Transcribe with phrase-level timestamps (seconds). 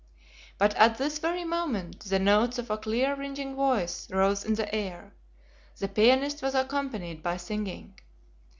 [0.57, 4.73] But at this very moment, the notes of a clear ringing voice rose on the
[4.73, 5.13] air.
[5.77, 7.99] The PIANIST was accompanied by singing.